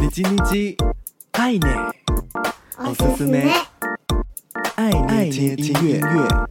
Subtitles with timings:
[0.00, 0.92] 你日叽叽，
[1.32, 1.68] 爱呢？
[2.78, 3.50] 我是师妹，
[4.76, 4.90] 爱
[5.28, 6.48] 捏听音乐。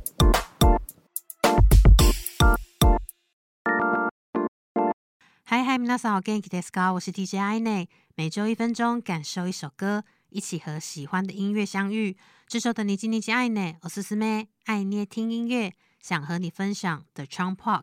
[5.44, 6.58] 嗨嗨，大さん、我跟吉迪
[6.94, 7.88] 我是 TJ I 呢。
[8.16, 12.18] 每周一分钟，感受一首歌，一起和喜欢的音乐相遇。
[12.48, 13.76] 这首的你叽叽叽，爱呢？
[13.84, 15.72] 我是思妹，爱捏听音乐。
[16.08, 17.82] 想和你分享 The Tron Park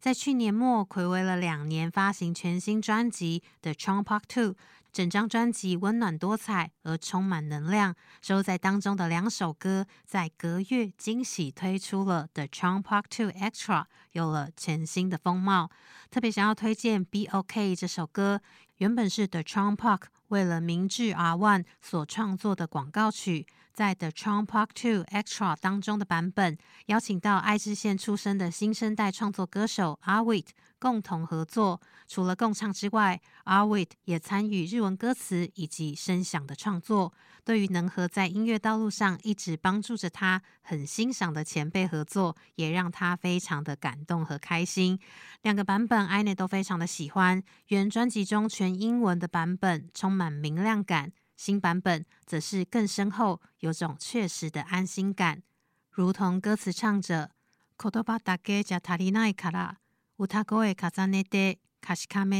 [0.00, 4.56] 在去年末暌违了两年发行全新专辑 The Tron Park Two，
[4.92, 7.94] 整张专辑温暖多彩而充满能量。
[8.22, 15.70] 收在当中的两首歌在隔月惊喜推出了 The Tron Park Two Extra，有了全新的风貌。
[16.10, 18.40] 特别想要推荐 Be OK 这首歌，
[18.78, 23.46] 原本是 The Tron Park 为了明治 R One 所创作的广告曲。
[23.80, 30.44] 在《The Trump Park Two Extra》当中的版本，邀请到爱知县出生的新生代创作歌手阿 t
[30.78, 31.80] 共同合作。
[32.06, 37.14] 除了共唱之外，阿 t 也参与日文歌词以及声响的创作。
[37.42, 45.00] 对于能和在音乐道路上一直帮助着他、很欣赏的前辈合作，也让他非常的感动和开心。
[45.40, 47.42] 两个版本，艾妮都非常的喜欢。
[47.68, 51.12] 原专辑中全英文的版本，充满明亮感。
[51.40, 55.42] 新版本则是更深厚，有种确实的安心感，
[55.90, 57.30] 如同歌词唱着
[57.78, 59.78] “口頭巴打給加塔利奈卡拉，
[60.18, 61.56] 歌聲重疊，重疊，重疊，重疊，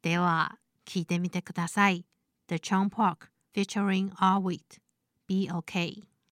[0.00, 0.50] They are
[0.86, 1.96] Kim d e o t a e k 大赛
[2.46, 3.18] 的 c h o n g Park
[3.52, 4.78] featuring Ahn Wit
[5.26, 6.09] B e O K。